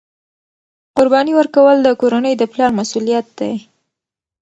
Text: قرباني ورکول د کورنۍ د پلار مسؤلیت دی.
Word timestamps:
قرباني 0.97 1.33
ورکول 1.35 1.77
د 1.83 1.87
کورنۍ 2.01 2.33
د 2.37 2.43
پلار 2.53 2.71
مسؤلیت 2.79 3.27
دی. 3.39 3.53